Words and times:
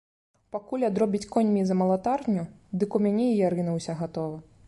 Пакуль 0.53 0.85
адробяць 0.87 1.29
коньмі 1.35 1.61
за 1.71 1.77
малатарню, 1.83 2.47
дык 2.85 2.89
у 3.01 3.05
мяне 3.07 3.27
і 3.29 3.39
ярына 3.47 3.79
ўся 3.79 3.93
гатова. 4.01 4.37